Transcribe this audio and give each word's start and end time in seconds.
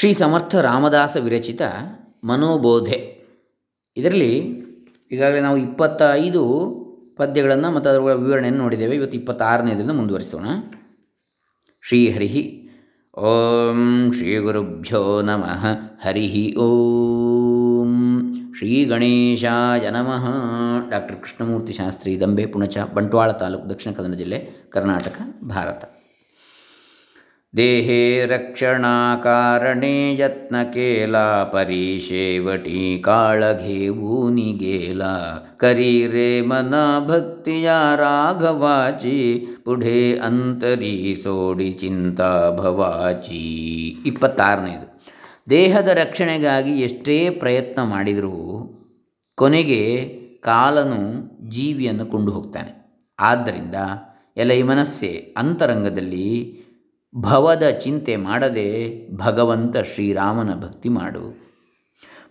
ಶ್ರೀ 0.00 0.12
ಸಮರ್ಥ 0.12 0.54
ರಾಮದಾಸ 0.54 1.16
ವಿರಚಿತ 1.16 1.62
ಮನೋಬೋಧೆ. 2.24 3.28
ಇದರಲ್ಲಿ 3.96 4.38
ಈಗಾಗಲೇ 5.12 5.40
ನಾವು 5.40 5.56
ಇಪ್ಪತ್ತೈದು 5.56 6.42
ಪದ್ಯಗಳನ್ನು 7.16 7.70
ಮತ್ತು 7.70 7.90
ಅದರ 7.90 7.98
ವಿವರಣೆಯನ್ನು 7.98 8.62
ನೋಡಿದ್ದೇವೆ. 8.62 8.96
ಇವತ್ತು 8.96 9.18
ಇಪ್ಪತ್ತಾರನೇದರಿಂದ 9.18 9.90
ಮುಂದುವರಿಸೋಣ. 9.90 10.44
ಶ್ರೀಹರಿ 11.88 12.68
ಓಂ 13.18 14.12
ಶ್ರೀ 14.12 14.38
ಗುರುಭ್ಯೋ 14.38 15.22
ನಮಃ. 15.22 15.66
ಹರಿ 16.04 16.56
ಓಂ 16.56 18.32
ಶ್ರೀ 18.58 18.84
ಗಣೇಶಾಯ 18.84 19.90
ನಮಃ. 19.90 20.26
ಡಾಕ್ಟರ್ 20.90 21.16
ಕೃಷ್ಣಮೂರ್ತಿ 21.16 21.72
ಶಾಸ್ತ್ರಿ 21.72 22.20
ದಂಬೆ 22.20 22.46
ಪುಣಚ, 22.46 22.78
ಬಂಟ್ವಾಳ 22.94 23.32
ತಾಲೂಕು 23.32 23.70
ದಕ್ಷಿಣ 23.70 23.92
ಕನ್ನಡ 23.92 24.14
ಜಿಲ್ಲೆ 24.14 24.50
ಕರ್ನಾಟಕ, 24.70 25.20
ಭಾರತ. 25.44 25.99
ದೇಹೇ 27.56 28.26
ರಕ್ಷಣಾಕಾರಣೆ 28.26 30.14
ಯತ್ನ 30.14 30.62
ಕೇಲ 30.62 31.16
ಪರಿಶೇವಟಿ 31.52 33.02
ಕಾಳಘೇವೂನಿಗೇಲ 33.02 35.02
ಕರೀರೆ 35.56 36.40
ಮನ 36.40 36.74
ಭಕ್ತಿಯ 37.06 37.70
ರಾಘವಾಚಿ, 37.96 39.46
ಪುಢೆ 39.64 40.18
ಅಂತರಿ 40.18 41.18
ಸೋಡಿ 41.22 41.72
ಚಿಂತಾ 41.72 42.50
ಭವಾಚಿ. 42.50 43.60
ಇಪ್ಪತ್ತಾರನೇದು 44.06 45.00
ದೇಹದ 45.50 45.88
ರಕ್ಷಣೆಗಾಗಿ 45.88 46.70
ಎಷ್ಟೇ 46.70 47.30
ಪ್ರಯತ್ನ 47.30 47.82
ಮಾಡಿದರೂ 47.82 48.36
ಕೊನೆಗೆ 49.34 50.10
ಕಾಲನು 50.40 51.30
ಜೀವಿಯನ್ನು 51.48 52.06
ಕೊಂಡು 52.06 52.32
ಹೋಗ್ತಾನೆ 52.32 53.02
ಆದ್ದರಿಂದ 53.20 53.74
ಎಲೈ 54.36 54.62
ಮನಸ್ಸೆ 54.62 55.32
ಅಂತರಂಗದಲ್ಲಿ 55.36 56.60
ಭವದ 57.16 57.62
ಚಿಂತೆ 57.70 58.16
ಮಾಡದೆ 58.16 58.68
ಭಗವಂತ 59.16 59.76
ಶ್ರೀರಾಮನ 59.76 60.60
ಭಕ್ತಿ 60.60 60.88
ಮಾಡು. 60.88 61.50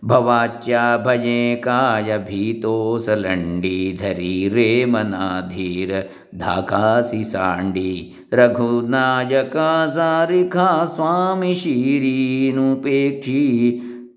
ಭವಾಚ್ಯ 0.04 0.78
ಭಜೆ 1.04 1.56
ಕಾಯ 1.56 2.18
ಭೀತೋ 2.18 2.98
ಸಲಂಡಿ 2.98 3.98
ಧರಿ 4.02 4.48
ರೇಮನಾಧೀರ 4.48 5.90
ಧಾಕಾಸಿ 6.36 7.24
ಸಾಂಡಿ 7.24 8.12
ರಘುನಾಯಕ 8.32 9.56
ಸಾರಿಖಾ 9.94 10.84
ಸ್ವಾಮಿ 10.84 11.54
ಶೀರೀನುಪೇಕ್ಷಿ 11.54 12.60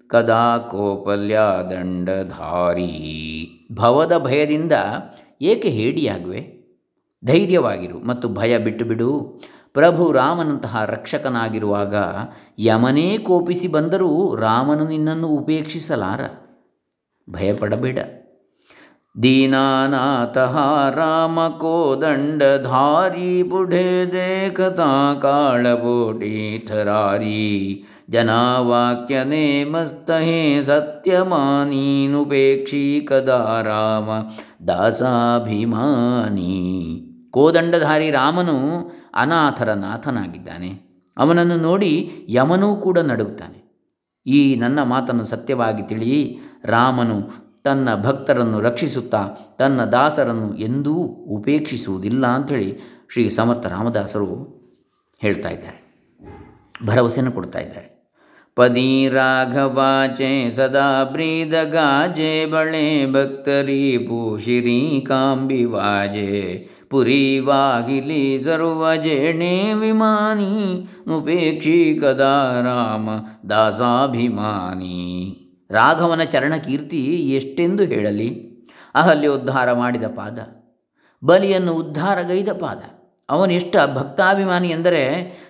ಕದಾ 0.07 0.57
ಕೋಪಲ್ಯ 0.57 1.39
ದಂಡಧಾರಿ. 1.71 2.93
ಭವದ 3.73 4.17
ಭಯದಿಂದ 4.17 4.71
ಏಕೆ 5.41 5.69
ಹೇಡಿಯಾಗುವೆ? 5.69 6.63
ಧೈರ್ಯವಾಗಿರು 7.25 8.07
ಮತ್ತು 8.07 8.29
ಭಯ 8.29 8.57
ಬಿಟ್ಟು 8.57 8.85
ಬಿಡು. 8.85 9.41
ಪ್ರಭು 9.73 10.11
ರಾಮನಂತಹ 10.11 10.85
ರಕ್ಷಕನಾಗಿರುವಾಗ 10.85 11.95
ಯಮನೇ 12.59 13.17
ಕೋಪಿಸಿ 13.17 13.67
ಬಂದರೂ 13.67 14.35
ರಾಮನು 14.35 14.87
ನಿನ್ನನ್ನು 14.87 15.27
ಉಪೇಕ್ಷಿಸಲಾರ. 15.27 16.21
ಭಯಪಡಬೇಡ. 17.29 17.99
ದೀನಾನಾಥ 19.23 20.37
ರಾಮ 20.95 21.39
ಕೋದಂಡಧಾರಿ 21.57 23.43
ಬುಢೆ 23.43 24.11
ದೇಖತಾ 24.11 25.19
ಕಾಳಬೋಟಿ 25.21 26.65
ಥರಾರಿ 26.67 27.83
ಜನಾವಾಕ್ಯನೆ 28.09 29.63
ಮಸ್ತಹೇ 29.63 30.61
ಸತ್ಯಮಾನೀನುಪೇಕ್ಷಿ 30.61 33.05
ಕದಾ 33.09 33.61
ರಾಮ 33.61 34.09
ದಾಸಾಭಿಮಾನಿ. 34.67 36.51
ಕೋದಂಡಧಾರಿ 37.31 38.11
ರಾಮನು 38.11 38.91
ಅನಾಥರ 39.15 39.73
ನಾಥನಾಗಿದ್ದಾನೆ. 39.73 40.81
ಅವನನ್ನು 41.17 41.57
ನೋಡಿ 41.57 42.11
ಯಮನೂ 42.29 42.75
ಕೂಡ 42.75 42.99
ನಡುಗುತ್ತಾನೆ. 42.99 43.63
ಈ 44.27 44.55
ನನ್ನ 44.55 44.83
ಮಾತನ್ನು 44.83 45.25
ಸತ್ಯವಾಗಿ 45.25 45.83
ತಿಳಿ 45.83 46.37
ರಾಮನು 46.65 47.43
ತನ್ನ 47.63 48.01
ಭಕ್ತರನ್ನು 48.01 48.61
ರಕ್ಷಿಸುತ್ತಾ, 48.61 49.29
ತನ್ನ 49.57 49.83
ದಾಸರನ್ನು 49.83 50.57
ಎಂದೂ 50.57 50.93
ಉಪೇಕ್ಷಿಸುವುದಿಲ್ಲ 51.27 52.27
ಅಂಥೇಳಿ 52.27 52.79
ಶ್ರೀ 53.13 53.29
ಸಮರ್ಥ 53.29 53.65
ರಾಮದಾಸರು 53.65 54.27
ಹೇಳ್ತಾ 55.19 55.49
ಇದ್ದಾರೆ. 55.49 55.83
ಭರವಸೆಯನ್ನು 56.85 57.31
ಕೊಡ್ತಾ 57.31 57.59
ಇದ್ದಾರೆ. 57.59 57.93
ಪದೀ 58.55 59.09
ರಾಘವಾಚೆ 59.09 60.49
ಸದಾ 60.49 61.03
ಬ್ರೀದ 61.03 61.53
ಗಾಜೆ 61.63 62.45
ಬಳೆ 62.45 63.11
ಭಕ್ತರಿ 63.11 63.97
ಪೂಶಿರಿ 63.97 65.05
ಕಾಂಬಿವಾಜೆ 65.07 66.69
ಪುರಿ 66.93 67.21
ಸರ್ವಜೇಣೆ 67.39 68.37
ಸರ್ವ 68.37 68.81
ಜೇಣೆ 68.95 69.53
ವಿಮಾನಿ 69.73 70.51
ನುಪೇಕ್ಷಿ 71.07 71.77
ಕದಾ 72.01 72.35
ರಾಮ 72.61 73.09
ದಾಸಾಭಿಮಾನಿ. 73.49 74.99
ರಾಘವನ 75.69 76.23
ಚರಣ 76.23 76.53
ಕೀರ್ತಿ 76.55 77.01
ಎಷ್ಟೆಂದು 77.37 77.83
ಹೇಳಲಿ. 77.83 78.29
ಅಹಲ್ಯ 78.95 79.27
ಉದ್ಧಾರ 79.27 79.69
ಮಾಡಿದ 79.73 80.07
ಪಾದ, 80.15 80.39
ಬಲಿಯನ್ನು 81.23 81.73
ಉದ್ಧಾರಗೈದ 81.73 82.51
ಪಾದ. 82.59 82.81
ಅವನು 83.29 83.51
ಎಷ್ಟು 83.53 83.79
ಭಕ್ತಾಭಿಮಾನಿ 83.95 84.69
ಎಂದರೆ 84.69 85.03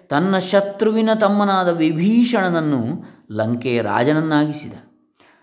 ತನ್ನ 0.09 0.37
ಶತ್ರುವಿನ 0.51 1.09
ತಮ್ಮನಾದ 1.19 1.69
ವಿಭೀಷಣನನ್ನು 1.77 2.81
ಲಂಕೆಯ 3.31 3.81
ರಾಜನನ್ನಾಗಿಸಿದ. 3.81 4.75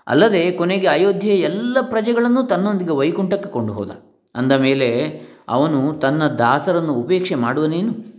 ಅಲ್ಲದೆ 0.07 0.43
ಕೊನೆಗೆ 0.51 0.87
ಅಯೋಧ್ಯೆಯ 0.87 1.41
ಎಲ್ಲ 1.41 1.77
ಪ್ರಜೆಗಳನ್ನು 1.83 2.43
ತನ್ನೊಂದಿಗೆ 2.43 2.91
ವೈಕುಂಠಕ್ಕೆ 2.91 3.51
ಕೊಂಡು 3.51 3.73
ಹೋದ 3.73 3.91
ಅಂದ 4.35 4.53
ಮೇಲೆ 4.53 5.21
ಅವನು 5.49 5.93
ತನ್ನ 5.93 6.27
ದಾಸರನ್ನು 6.27 6.95
ಉಪೇಕ್ಷೆ 6.95 7.35
ಮಾಡುವನೇನು? 7.35 8.11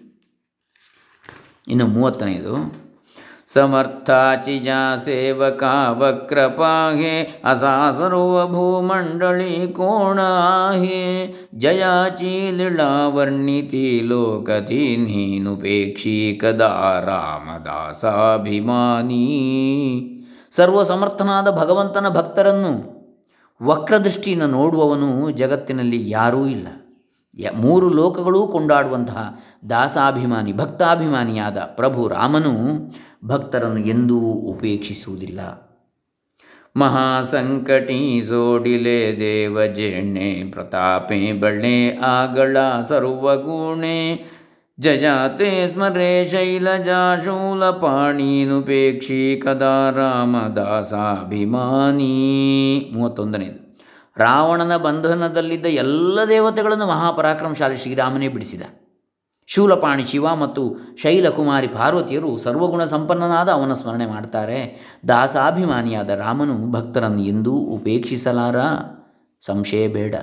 ಇನ್ನು 1.68 1.88
ಮೂವತ್ತನೆಯದು. 1.88 2.82
ಸಮರ್ಥಾಚಿಜ 3.48 4.68
ಸೇವಕ 4.96 5.64
ವಕ್ರಪಾಹೆ 5.90 7.42
ಅಸಾ 7.46 7.92
ಭೂಮಂಡಳಿ 8.46 9.68
ಕೋಣಾಹೆ 9.68 11.34
ಜಯಾಚಿ 11.56 12.52
ಲೀಳಾವರ್ಣಿತಿ 12.52 14.02
ಲೋಕತಿ 14.04 14.98
ನೀನುಪೇಕ್ಷಿ 14.98 16.40
ಕದಾ 16.42 17.00
ರಾಮದಾಸಾಭಿಮಾನಿ. 17.00 17.88
ಸರ್ವಸಮರ್ಥನಾದ 20.52 21.52
ಭಗವಂತನ 21.52 22.10
ಭಕ್ತರನ್ನು 22.10 23.01
ವಕ್ರದೃಷ್ಟಿಯಿಂದ 23.64 24.44
ನೋಡುವವನು 24.44 25.32
ಜಗತ್ತಿನಲ್ಲಿ 25.32 26.10
ಯಾರೂ 26.10 26.48
ಇಲ್ಲ. 26.48 26.68
ಯ 27.38 27.50
ಮೂರು 27.50 27.90
ಲೋಕಗಳೂ 27.90 28.48
ಕೊಂಡಾಡುವಂತಹ 28.48 29.40
ದಾಸಾಭಿಮಾನಿ, 29.70 30.54
ಭಕ್ತಾಭಿಮಾನಿಯಾದ 30.54 31.58
ಪ್ರಭು 31.58 32.08
ರಾಮನು 32.08 32.52
ಭಕ್ತರನ್ನು 33.26 33.80
ಎಂದೂ 33.80 34.20
ಉಪೇಕ್ಷಿಸುವುದಿಲ್ಲ. 34.20 35.72
ಮಹಾಸಂಕಟಿ 36.78 38.22
ಸೋಡಿಲೆ 38.22 39.20
ದೇವ 39.20 39.66
ಜೇಣೆ 39.66 40.52
ಪ್ರತಾಪೆ 40.52 41.40
ಬಳ್ಳೆ 41.40 41.98
ಆಗಳ 41.98 42.58
ಸರ್ವಗುಣೆ 42.88 44.26
ಜಜಾತೆ 44.82 45.68
ಸ್ಮರೆ 45.68 46.30
ಶೈಲಜಾ 46.30 47.22
ಶೂಲಪಾಣೀನುಪೇಕ್ಷಿ 47.26 49.42
ಕದಾ 49.44 49.90
ರಾಮದಾಸಾಭಿಮಾನಿ 49.90 52.90
ಮೂವತ್ತೊಂದನೇದು 52.94 53.76
ರಾವಣನ 54.18 54.78
ಬಂಧನದಲ್ಲಿದ್ದ 54.78 55.66
ಎಲ್ಲ 55.66 56.20
ದೇವತೆಗಳನ್ನು 56.30 56.88
ಮಹಾಪರಾಕ್ರಮಶಾಲಿ 56.88 57.78
ಶ್ರೀರಾಮನೇ 57.78 58.28
ಬಿಡಿಸಿದ. 58.28 58.62
ಶೂಲಪಾಣಿ 59.48 60.04
ಶಿವ 60.04 60.36
ಮತ್ತು 60.36 60.76
ಶೈಲಕುಮಾರಿ 61.02 61.68
ಪಾರ್ವತಿಯರು 61.68 62.38
ಸರ್ವಗುಣ 62.38 62.84
ಸಂಪನ್ನನಾದ 62.84 63.50
ಅವನ 63.50 63.74
ಸ್ಮರಣೆ 63.74 64.06
ಮಾಡ್ತಾರೆ. 64.06 64.82
ದಾಸಾಭಿಮಾನಿಯಾದ 65.08 66.10
ರಾಮನು 66.10 66.72
ಭಕ್ತರನ್ನು 66.72 67.22
ಎಂದೂ 67.22 67.52
ಉಪೇಕ್ಷಿಸಲಾರ. 67.52 68.56
ಸಂಶಯ 69.46 69.88
ಬೇಡ. 69.88 70.16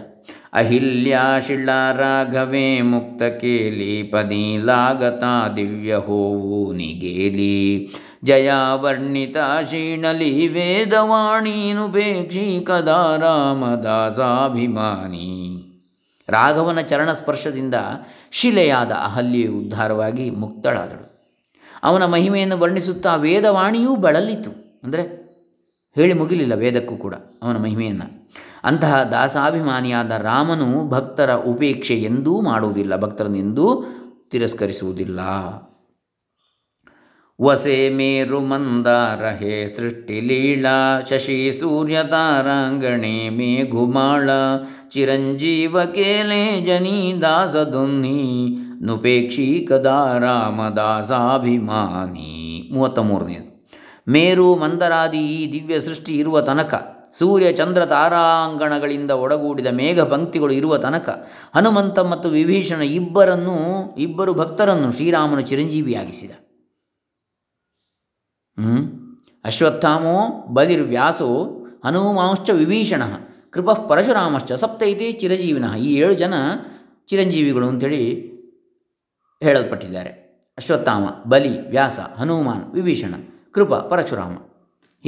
ಅಹಿಲ್ಯಾ 0.52 1.38
ಶಿಳ್ಳಾ 1.38 1.92
ರಾಘವೇ 1.92 2.82
ಮುಕ್ತ 2.82 3.22
ಕೇಲಿ 3.22 4.02
ಪದಿ 4.02 4.64
ಲಾಗತಾ 4.64 5.52
ದಿವ್ಯ 5.56 5.94
ಹೋವು 5.94 6.72
ನಿಗೇಲಿ. 6.72 7.90
ಜಯಾವರ್ಣಿತ 8.24 9.36
ಶೀಣಲಿ 9.70 10.48
ವೇದವಾಣೀನುಪೇಕ್ಷಿ 10.48 12.60
ಕದಾ 12.60 13.16
ರಾಮದಾಸಾಭಿಮಾನಿ 13.16 15.64
ರಾಘವನ 16.28 16.80
ಚರಣ 16.80 17.12
ಸ್ಪರ್ಶದಿಂದ 17.12 17.74
ಶಿಲೆಯಾದ 18.32 18.92
ಅಹಲ್ಯೆಯು 18.92 19.52
ಉದ್ಧಾರವಾಗಿ 19.52 20.30
ಮುಕ್ತಳಾದಳು. 20.30 21.28
ಅವನ 21.82 22.04
ಮಹಿಮೆಯನ್ನು 22.04 22.58
ವರ್ಣಿಸುತ್ತಾ 22.58 23.16
ವೇದವಾಣಿಯೂ 23.16 23.96
ಬಳಲಿತು. 23.96 24.80
ಅಂದರೆ 24.84 25.28
ಹೇಳಿ 25.94 26.12
ಮುಗಿಲಿಲ್ಲ 26.12 26.54
ವೇದಕ್ಕೂ 26.54 26.96
ಕೂಡ 26.96 27.14
ಅವನ 27.14 27.56
ಮಹಿಮೆಯನ್ನು. 27.56 28.27
ಅಂತಹ 28.64 29.02
ದಾಸಾಭಿಮಾನಿಯಾದ 29.02 30.10
ರಾಮನು 30.10 30.88
ಭಕ್ತರ 30.88 31.34
ಉಪೇಕ್ಷೆ 31.34 31.94
ಎಂದೂ 31.94 32.40
ಮಾಡುವುದಿಲ್ಲ, 32.40 32.96
ಭಕ್ತರನ್ನು 32.96 33.38
ಎಂದೂ 33.38 33.84
ತಿರಸ್ಕರಿಸುವುದಿಲ್ಲ. 34.30 35.20
ವಸೆ 37.40 37.90
ಮೇರು 37.90 38.40
ಮಂದಾರ 38.40 39.28
ಹೇ 39.28 39.66
ಸೃಷ್ಟಿಲೀಳಾ 39.66 41.00
ಶಶಿ 41.10 41.52
ಸೂರ್ಯ 41.52 42.02
ತಾರಾಂಗಣೆ 42.02 43.28
ಮೇಘುಮಾಳ 43.28 44.30
ಚಿರಂಜೀವ 44.90 45.84
ಕೇಲೆ 45.84 46.60
ಜನಿ 46.60 47.14
ದಾಸದುನ್ನಿ, 47.22 48.58
ನುಪೇಕ್ಷಿ 48.82 49.66
ಕದಾ 49.68 50.18
ರಾಮದಾಸಾಭಿಮಾನಿ 50.18 52.68
ಮೂವತ್ತ 52.72 52.98
ಮೂರನೇದು, 52.98 53.70
ಮೇರು 54.08 54.56
ಮಂದರಾದಿ 54.56 55.18
ಈ 55.18 55.52
ದಿವ್ಯ 55.52 55.80
ಸೃಷ್ಟಿ 55.80 56.18
ಇರುವ 56.18 56.40
ತನಕ 56.40 56.97
ಸೂರ್ಯ 57.14 57.52
ಚಂದ್ರ 57.52 57.84
ತಾರಾಂಗಣಗಳಿಂದ 57.84 59.10
ಒಡಗೂಡಿದ 59.10 59.66
ಮೇಘ 59.66 60.00
ಪಂಕ್ತಿಗಳು 60.00 60.52
ಇರುವ 60.52 60.76
ತನಕ 60.76 61.28
ಹನುಮಂತ 61.54 61.98
ಮತ್ತು 61.98 62.28
ವಿಭೀಷಣ 62.28 62.82
ಇಬ್ಬರನ್ನು, 62.82 63.56
ಇಬ್ಬರು 63.98 64.34
ಭಕ್ತರನ್ನು 64.34 64.92
ಶ್ರೀರಾಮನು 64.92 65.40
ಚಿರಂಜೀವಿಯಾಗಿಸಿದ? 65.40 66.30
ಅಶ್ವತ್ಥಾಮೋ 69.44 70.46
ಬಲಿರ್ವ್ಯಾಸೋ 70.48 71.44
ಹನುಮಾಂಶ್ಚ 71.84 72.50
ವಿಭೀಷಣ 72.50 73.02
ಕೃಪಃ 73.50 73.86
ಪರಶುರಾಮಶ್ಚ 73.86 74.52
ಸಪ್ತೈತೆ 74.52 75.12
ಚಿರಜೀವಿನಃ 75.12 75.74
ಈ 75.74 75.94
ಏಳು 75.94 76.14
ಜನ 76.14 76.34
ಚಿರಂಜೀವಿಗಳು 77.08 77.68
ಅಂತೇಳಿ 77.68 78.02
ಹೇಳಲ್ಪಟ್ಟಿದ್ದಾರೆ. 79.42 80.10
ಅಶ್ವತ್ಥಾಮ, 80.58 81.30
ಬಲಿ, 81.30 81.68
ವ್ಯಾಸ, 81.68 82.00
ಹನುಮಾನ್, 82.00 82.74
ವಿಭೀಷಣ, 82.74 83.14
ಕೃಪ, 83.52 83.74
ಪರಶುರಾಮ. 83.74 84.36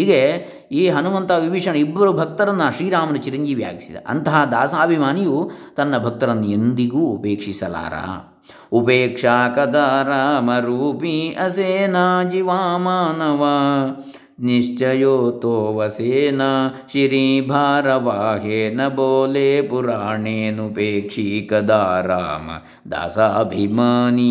ಹೀಗೆ 0.01 0.47
ಈ 0.73 0.89
ಹನುಮಂತ 0.89 1.31
ವಿಭೀಷಣ 1.31 1.75
ಇಬ್ಬರು 1.75 2.13
ಭಕ್ತರನ್ನು 2.13 2.77
ಶ್ರೀರಾಮನ 2.77 3.17
ಚಿರಂಜೀವಿ 3.17 3.63
ಆಗಿಸಿದ. 3.63 3.97
ಅಂತಹ 4.09 4.45
ದಾಸಾಭಿಮಾನಿಯು 4.45 5.51
ತನ್ನ 5.77 5.99
ಭಕ್ತರನ್ನು 5.99 6.49
ಎಂದಿಗೂ 6.49 6.99
ಉಪೇಕ್ಷಿಸಲಾರ. 6.99 7.93
ಉಪೇಕ್ಷಾ 8.73 9.49
ಕದಾ 9.49 10.03
ರಾಮರೂಪಿ 10.03 11.37
ಅಸೇನಾ 11.45 12.23
ಜೀವಾಮಾನವ. 12.31 13.45
ನಿಶ್ಚಯೋತೋ 14.41 15.75
ವಸೇನ 15.77 16.43
ಶಿರಿ 16.93 17.41
ಭಾರವಾಹೇನ 17.41 18.89
ಬೋಲೆ 18.89 19.63
ಪುರಾಣೇನುಪೇಕ್ಷಿ 19.63 21.47
ಕದಾ 21.51 22.01
ರಾಮ. 22.01 22.51
ದಾಸಾಭಿಮಾನಿ 22.91 24.27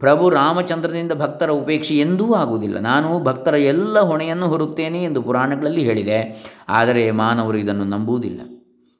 ಪ್ರಭು 0.00 0.30
ರಾಮಚಂದ್ರನಿಂದ 0.30 1.12
ಭಕ್ತರ 1.12 1.50
ಉಪೇಕ್ಷೆ 1.50 1.98
ಎಂದೂ 1.98 2.34
ಆಗುವುದಿಲ್ಲ. 2.34 2.78
ನಾನು 2.78 3.20
ಭಕ್ತರ 3.20 3.54
ಎಲ್ಲ 3.54 4.00
ಹೊಣೆಯನ್ನು 4.00 4.48
ಹೊರುತ್ತೇನೆ 4.48 5.02
ಎಂದು 5.02 5.22
ಪುರಾಣಗಳಲ್ಲಿ 5.22 5.80
ಹೇಳಿದೆ. 5.80 6.44
ಆದರೆ 6.68 7.10
ಮಾನವರು 7.10 7.58
ಇದನ್ನು 7.58 7.84
ನಂಬುವುದಿಲ್ಲ. 7.84 8.40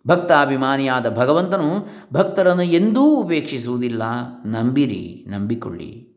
ಭಕ್ತಾಭಿಮಾನಿಯಾದ 0.09 1.17
ಭಗವಂತನು 1.17 1.87
ಭಕ್ತರನ್ನು 2.13 2.63
ಎಂದೂ 2.63 3.05
ಉಪೇಕ್ಷಿಸುವುದಿಲ್ಲ. 3.05 4.03
ನಂಬಿರಿ, 4.47 5.25
ನಂಬಿಕೊಳ್ಳಿ. 5.29 6.17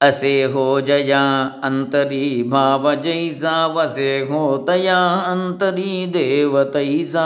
ಅಸೆ 0.00 0.46
ಹೋ 0.46 0.80
ಜಯ 0.80 1.14
ಅಂತರಿ 1.62 2.42
ಭಾವ 2.42 2.90
ಹೋ 4.28 4.64
ತಯಾ 4.66 4.98
ಅಂತರಿ 5.32 6.10
ದೇವತೈಸಾ 6.14 7.24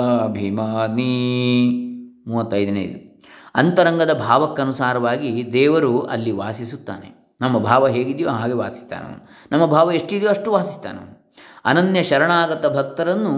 ಮೂವತ್ತೈದನೇದು 2.28 3.20
ಅಂತರಂಗದ 3.54 4.12
ಭಾವಕ್ಕನುಸಾರವಾಗಿ 4.12 5.52
ದೇವರು 5.52 6.00
ಅಲ್ಲಿ 6.00 6.30
ವಾಸಿಸುತ್ತಾನೆ. 6.30 7.36
ನಮ್ಮ 7.40 7.58
ಭಾವ 7.58 7.88
ಹೇಗಿದೆಯೋ 7.88 8.30
ಹಾಗೆ 8.30 8.52
ವಾಸಿಸ್ತಾನೆ 8.52 9.46
ನಮ್ಮ 9.52 9.66
ಭಾವ 9.66 9.92
ಎಷ್ಟಿದೆಯೋ 9.92 10.30
ಅಷ್ಟು 10.30 10.52
ವಾಸಿಸ್ತಾನೆ 10.52 11.34
ಅನನ್ಯ 11.64 12.02
ಶರಣಾಗತ 12.02 12.66
ಭಕ್ತರನ್ನು 12.66 13.34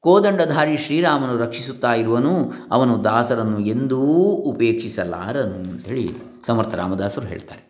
ಕೋದಂಡಧಾರಿ 0.00 0.76
ಶ್ರೀರಾಮನು 0.76 1.38
ರಕ್ಷಿಸುತ್ತಾ 1.38 1.94
ಇರುವನು, 1.94 2.52
ಅವನು 2.70 3.04
ದಾಸರನ್ನು 3.04 3.60
ಎಂದೂ 3.60 4.00
ಉಪೇಕ್ಷಿಸಲಾರನು 4.50 5.70
ಅಂಥೇಳಿ 5.70 6.10
ಸಮರ್ಥ 6.46 6.74
ರಾಮದಾಸರು 6.74 7.26
ಹೇಳ್ತಾರೆ. 7.26 7.69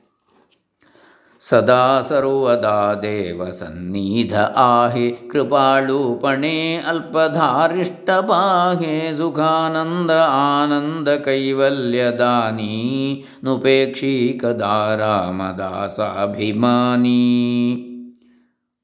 ಸದಾ 1.40 2.00
ಸರ್ವದಾ 2.00 2.94
ದೇವ 2.94 3.50
ಸನ್ನಿಧ 3.50 4.34
ಆಹೆ 4.56 5.10
ಕೃಪಾಳೂಪಣೆ 5.10 6.76
ಅಲ್ಪಧಾರಿಷ್ಟ 6.76 8.10
ಬಾಹೆ 8.10 9.19
ಸುಖಾನಂದ 9.19 10.10
ಆನಂದ 10.28 11.08
ಕೈವಲ್ಯದಾನಿ 11.08 13.25
ನುಪೇಕ್ಷಿ 13.44 14.38
ಕದಾ 14.42 14.94
ರಾಮದಾಸಾಭಿಮಾನಿ 14.94 17.16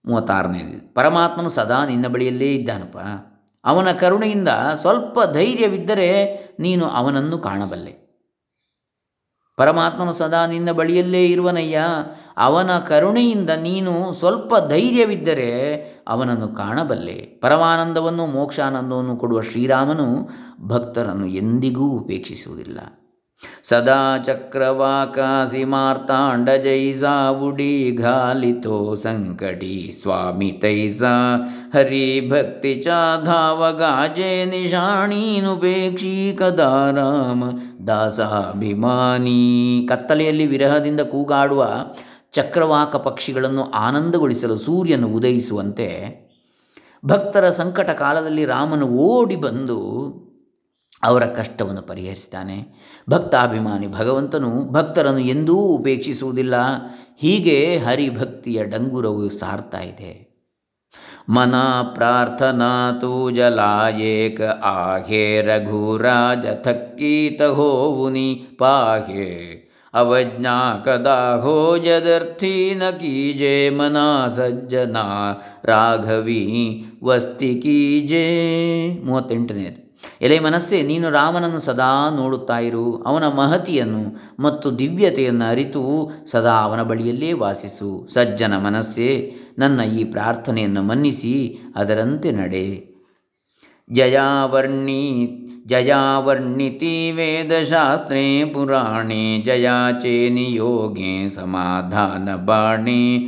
ಮೂವತ್ತಾರನೇದು 0.06 0.94
ಪರಮಾತ್ಮನು 0.94 1.48
ಸದಾ 1.48 1.86
ನಿನ್ನ 1.86 2.08
ಬಳಿಯಲ್ಲೇ 2.08 2.52
ಇದ್ದಾನಪ್ಪ. 2.52 2.98
ಅವನ 3.64 3.90
ಕರುಣೆಯಿಂದ 3.90 4.48
ಸ್ವಲ್ಪ 4.80 5.18
ಧೈರ್ಯವಿದ್ದರೆ 5.32 6.26
ನೀನು 6.60 6.86
ಅವನನ್ನು 6.86 7.38
ಕಾಣಬಲ್ಲೆ. 7.38 8.05
ಪರಮಾತ್ಮನು 9.56 10.12
ಸದಾ 10.12 10.46
ನಿನ್ನ 10.46 10.72
ಬಳಿಯಲ್ಲೇ 10.72 11.26
ಇರುವನಯ್ಯ. 11.26 11.80
ಅವನ 12.36 12.70
ಕರುಣೆಯಿಂದ 12.78 13.50
ನೀನು 13.50 14.14
ಸ್ವಲ್ಪ 14.14 14.54
ಧೈರ್ಯವಿದ್ದರೆ 14.68 15.76
ಅವನನ್ನು 16.08 16.48
ಕಾಣಬಲ್ಲೆ. 16.48 17.12
ಪರಮಾನಂದವನ್ನು, 17.12 18.26
ಮೋಕ್ಷಾನಂದವನ್ನು 18.26 19.16
ಕೊಡುವ 19.16 19.40
ಶ್ರೀರಾಮನು 19.40 20.30
ಭಕ್ತರನ್ನು 20.68 21.26
ಎಂದಿಗೂ 21.26 21.86
ಉಪೇಕ್ಷಿಸುವುದಿಲ್ಲ. 21.86 22.78
ಸದಾ 23.62 24.18
ಚಕ್ರವಾಕಾಸಿ 24.24 25.64
ಮಾರ್ತಾಂಡ 25.64 26.50
ಜೈಸಾ, 26.50 27.30
ಉಡಿ 27.30 27.96
ಘಾಲಿತೋ 27.96 28.94
ಸಂಕಟಿ 28.94 29.98
ಸ್ವಾಮಿ 30.02 30.50
ತೈಸ. 30.50 31.02
ಹರಿ 31.74 32.28
ಭಕ್ತಿ 32.30 32.74
ಚಾಧಾವ 32.74 33.72
ಗಾಜೆ 33.72 34.44
ನಿಶಾಣೀನುಪೇಕ್ಷಿ 34.44 36.36
ಕದಾ 36.38 36.90
ರಾಮ 36.90 37.44
ದಾಸಾಭಿಮಾನಿ 37.86 39.86
ಕತ್ತಲೆಯಲ್ಲಿ 39.88 40.46
ವಿರಹದಿಂದ 40.46 41.00
ಕೂಗಾಡುವ 41.00 41.68
ಚಕ್ರವಾಕ 42.32 42.96
ಪಕ್ಷಿಗಳನ್ನು 42.96 43.64
ಆನಂದಗೊಳಿಸಲು 43.64 44.56
ಸೂರ್ಯನು 44.56 45.08
ಉದಯಿಸುವಂತೆ 45.08 46.08
ಭಕ್ತರ 47.06 47.50
ಸಂಕಟ 47.50 47.90
ಕಾಲದಲ್ಲಿ 47.90 48.44
ರಾಮನು 48.44 48.86
ಓಡಿ 48.86 49.36
ಬಂದು 49.36 50.06
ಅವರ 51.02 51.24
ಕಷ್ಟವನ್ನು 51.24 51.82
ಪರಿಹರಿಸ್ತಾನೆ. 51.82 52.66
ಭಕ್ತಾಭಿಮಾನಿ 53.10 53.86
ಭಗವಂತನು 53.86 54.72
ಭಕ್ತರನ್ನು 54.72 55.18
ಎಂದೂ 55.18 55.56
ಉಪೇಕ್ಷಿಸುವುದಿಲ್ಲ. 55.56 56.54
ಹೀಗೆ 57.16 57.76
ಹರಿಭಕ್ತಿಯ 57.76 58.64
ಡಂಗುರವು 58.64 59.30
ಸಾರ್ತಾ 59.30 59.80
ಇದೆ. 59.80 60.25
ಮನ 61.28 61.54
ಪ್ರಾರ್ಥನಾ 61.94 62.72
ತೂ 63.00 63.30
ಜಲಾಯೇಕ 63.30 64.40
ಆಹೆ 64.70 65.24
ರಘುರಾಜ 65.40 66.46
ಥಕ್ಕೀತ 66.64 67.42
ಹೋವುನಿ 67.50 68.28
ಪಾಹೆ 68.58 69.30
ಅವಜ್ಞಾ 69.94 70.56
ಕದಾ 70.84 71.18
ಹೋ 71.36 71.56
ಜದರ್ಥಿ 71.76 72.54
ನ 72.74 72.90
ಕೀಜೆ 72.90 73.54
ಮನಾ 73.70 74.06
ಸಜ್ಜನ 74.28 74.98
ರಾಘವಿ 75.64 76.42
ವಸ್ತಿ 77.04 77.52
ಕೀಜೆ 77.60 78.26
ಮೂವತ್ತೆಂಟನೇದು 79.04 79.85
ಎಲೆ 80.22 80.38
ಮನಸ್ಸೇ, 80.38 80.82
ನೀನು 80.82 81.10
ರಾಮನನ್ನು 81.10 81.58
ಸದಾ 81.58 82.10
ನೋಡುತ್ತಾ 82.10 82.58
ಇರು. 82.58 83.02
ಅವನ 83.06 83.26
ಮಹತಿಯನ್ನು 83.26 84.16
ಮತ್ತು 84.40 84.78
ದಿವ್ಯತೆಯನ್ನು 84.78 85.50
ಅರಿತು 85.50 86.10
ಸದಾ 86.30 86.52
ಅವನ 86.52 86.82
ಬಳಿಯಲ್ಲೇ 86.82 87.32
ವಾಸಿಸು. 87.32 88.08
ಸಜ್ಜನ 88.14 88.56
ಮನಸ್ಸೇ, 88.56 89.34
ನನ್ನ 89.58 89.80
ಈ 89.80 90.04
ಪ್ರಾರ್ಥನೆಯನ್ನು 90.04 90.82
ಮನ್ನಿಸಿ, 90.82 91.58
ಅದರಂತೆ 91.76 92.30
ನಡೆ. 92.30 92.96
ಜಯಾವರ್ಣಿ, 93.92 95.28
ಜಯಾವರ್ಣಿತಿ 95.66 97.10
ವೇದಶಾಸ್ತ್ರೇ 97.10 98.44
ಪುರಾಣೇ 98.44 99.42
ಜಯಾಚೇನಿ 99.42 100.54
ಯೋಗೇ 100.54 101.28
ಸಮಾಧಾನ 101.28 102.36
ಬಾಣೆ. 102.36 103.18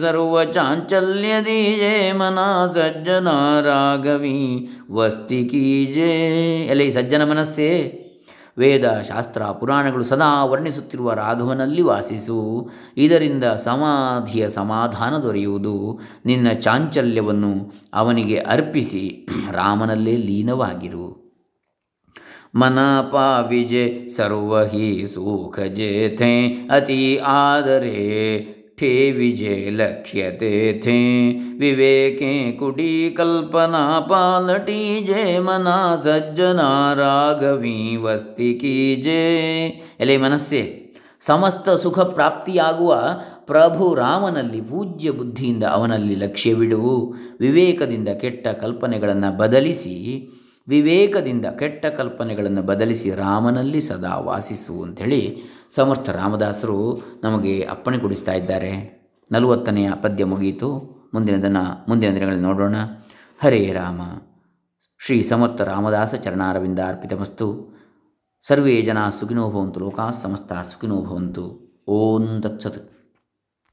ಸರ್ವ 0.00 0.44
ಚಾಂಚಲ್ಯ 0.44 1.32
ದೀಜೆ 1.44 2.12
ಮನ 2.12 2.66
ಸಜ್ಜನ 2.66 3.28
ರಾಘವಿ, 3.60 4.68
ವಸ್ತಿ 4.92 5.44
ಕೀಜೆ 5.44 6.66
ಎಲೆ 6.66 6.90
ಸಜ್ಜನ 6.90 7.30
ಮನಸ್ಸೇ? 7.30 7.96
ವೇದ, 8.58 9.00
ಶಾಸ್ತ್ರ, 9.00 9.44
ಪುರಾಣಗಳು 9.44 10.04
ಸದಾ 10.04 10.44
ವರ್ಣಿಸುತ್ತಿರುವ 10.44 11.12
ರಾಘವನಲ್ಲಿ 11.12 11.82
ವಾಸಿಸು. 11.82 12.70
ಇದರಿಂದ 12.96 13.44
ಸಮಾಧಿಯ 13.44 14.48
ಸಮಾಧಾನ 14.48 15.16
ದೊರೆಯುವುದು. 15.16 16.00
ನಿನ್ನ 16.26 16.48
ಚಾಂಚಲ್ಯವನ್ನು 16.52 17.72
ಅವನಿಗೆ 17.94 18.38
ಅರ್ಪಿಸಿ, 18.38 19.26
ರಾಮನಲ್ಲೇ 19.52 20.16
ಲೀನವಾಗಿರು. 20.16 21.29
ಮನಪಾ 22.55 23.29
ವಿಜೆ 23.49 23.85
ಸರ್ವ 24.17 24.63
ಹಿ 24.73 24.89
ಸುಖ 25.05 25.59
ಜೇಥೆ 25.77 26.33
ಅತಿ 26.71 27.01
ಆದರೇ 27.35 28.03
ठे 28.77 28.89
विजय 29.11 29.69
लक्ष्यते 29.71 30.49
थे 30.85 30.95
विवेके 31.59 32.31
कुटी 32.51 33.09
कल्पना 33.09 33.83
पालटी 34.09 34.81
जय 35.01 35.39
मना 35.39 35.75
सज्जना 36.05 36.65
ರಾಘವಿ 36.99 37.77
ವಸ್ತಿ 37.97 38.49
ಕೀಜೆ 38.61 39.21
ಎಲೆ 39.99 40.17
ಮನಸ್ಸೇ 40.17 40.61
ಸಮಸ್ತ 41.21 41.75
ಸುಖ 41.83 41.99
ಪ್ರಾಪ್ತಿಯಾಗುವ 42.11 42.91
ಪ್ರಭು 43.45 43.85
ರಾಮನಲ್ಲಿ 43.95 44.61
ಪೂಜ್ಯ 44.61 45.11
ಬುದ್ಧಿಯಿಂದ 45.11 45.65
ಅವನಲ್ಲಿ 45.75 46.15
ಲಕ್ಷ್ಯವಿಡು 46.15 46.81
ವಿವೇಕದಿಂದ 47.39 48.09
ಕೆಟ್ಟ 48.21 48.47
ಕಲ್ಪನೆಗಳನ್ನು 48.61 49.31
ಬದಲಿಸಿ 49.37 49.95
ವಿವೇಕದಿಂದ 50.68 51.46
ಕೆಟ್ಟ 51.46 51.86
ಕಲ್ಪನೆಗಳನ್ನು 51.86 52.62
ಬದಲಿಸಿ 52.62 53.10
ರಾಮನಲ್ಲಿ 53.10 53.80
ಸದಾ 53.80 54.16
ವಾಸಿಸು 54.16 54.82
ಅಂಥೇಳಿ 54.82 55.42
ಸಮರ್ಥ 55.70 56.08
ರಾಮದಾಸರು 56.08 57.02
ನಮಗೆ 57.24 57.62
ಅಪ್ಪಣೆ 57.62 57.98
ಕೊಡಿಸ್ತಾ 57.98 58.32
ಇದ್ದಾರೆ. 58.32 59.00
ನಲವತ್ತನೆಯ 59.32 59.90
ಪದ್ಯ 60.02 60.24
ಮುಗಿಯಿತು 60.24 61.00
ಮುಂದಿನದನ್ನು 61.14 61.86
ಮುಂದಿನ 61.88 62.14
ದಿನಗಳಲ್ಲಿ 62.14 62.42
ನೋಡೋಣ. 62.42 62.74
ಹರೇ 63.42 63.72
ರಾಮ. 63.72 64.00
ಶ್ರೀ 64.98 65.22
ಸಮರ್ಥ 65.22 65.60
ರಾಮದಾಸ 65.60 66.14
ಚರಣಾರವಿಂದ 66.14 66.78
ಅರ್ಪಿತಮಸ್ತು. 66.78 67.70
ಸರ್ವೇ 68.46 68.82
ಜನ 68.82 69.08
ಸುಖಿನೋ 69.08 69.50
ಭವಂತು, 69.50 69.80
ಲೋಕಾ 69.80 70.10
ಸಮಸ್ತ 70.10 70.52
ಸುಖಿನೋ 70.52 71.02
ಭವಂತು. 71.02 71.70
ಓಂ 71.88 72.40
ತತ್ಸತ್. 72.40 72.99